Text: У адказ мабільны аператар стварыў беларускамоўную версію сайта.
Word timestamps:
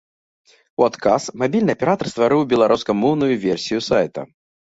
У 0.81 0.85
адказ 0.89 1.27
мабільны 1.41 1.75
аператар 1.77 2.09
стварыў 2.13 2.41
беларускамоўную 2.53 3.29
версію 3.45 3.79
сайта. 3.91 4.25